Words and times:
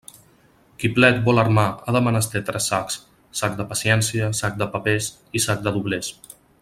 Qui 0.83 0.89
plet 0.93 1.19
vol 1.27 1.41
armar 1.41 1.65
ha 1.75 1.93
de 1.97 2.01
menester 2.07 2.41
tres 2.47 2.69
sacs; 2.71 2.97
sac 3.43 3.59
de 3.61 3.67
paciència, 3.75 4.31
sac 4.41 4.59
de 4.63 4.69
papers 4.77 5.11
i 5.41 5.45
sac 5.47 5.63
de 5.69 5.77
doblers. 5.79 6.11